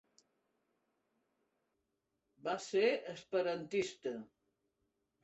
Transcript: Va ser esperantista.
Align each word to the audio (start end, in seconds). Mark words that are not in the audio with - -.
Va 2.47 2.55
ser 2.69 2.87
esperantista. 3.13 4.15